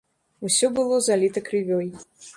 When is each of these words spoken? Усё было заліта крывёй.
Усё 0.47 0.69
было 0.79 0.97
заліта 1.09 1.45
крывёй. 1.51 1.87